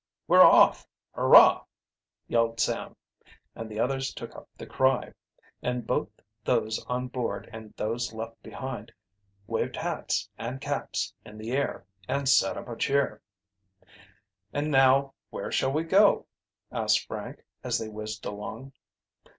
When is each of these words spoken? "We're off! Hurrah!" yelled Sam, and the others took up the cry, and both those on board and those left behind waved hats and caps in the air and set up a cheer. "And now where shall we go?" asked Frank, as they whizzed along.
"We're 0.27 0.41
off! 0.41 0.87
Hurrah!" 1.13 1.65
yelled 2.27 2.59
Sam, 2.59 2.95
and 3.55 3.69
the 3.69 3.79
others 3.79 4.11
took 4.11 4.35
up 4.35 4.49
the 4.57 4.65
cry, 4.65 5.13
and 5.61 5.85
both 5.85 6.09
those 6.43 6.83
on 6.85 7.07
board 7.07 7.47
and 7.53 7.71
those 7.77 8.11
left 8.11 8.41
behind 8.41 8.91
waved 9.45 9.75
hats 9.75 10.27
and 10.39 10.59
caps 10.59 11.13
in 11.23 11.37
the 11.37 11.51
air 11.51 11.85
and 12.07 12.27
set 12.27 12.57
up 12.57 12.67
a 12.67 12.75
cheer. 12.75 13.21
"And 14.51 14.71
now 14.71 15.13
where 15.29 15.51
shall 15.51 15.71
we 15.71 15.83
go?" 15.83 16.25
asked 16.71 17.05
Frank, 17.05 17.43
as 17.63 17.77
they 17.77 17.87
whizzed 17.87 18.25
along. 18.25 18.73